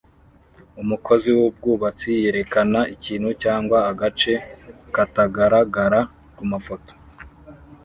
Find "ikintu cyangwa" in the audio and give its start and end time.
2.95-3.77